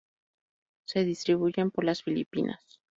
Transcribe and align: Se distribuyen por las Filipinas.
Se 0.85 1.03
distribuyen 1.05 1.69
por 1.69 1.83
las 1.85 2.01
Filipinas. 2.01 2.81